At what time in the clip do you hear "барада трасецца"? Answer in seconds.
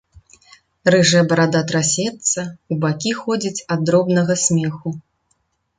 1.33-2.41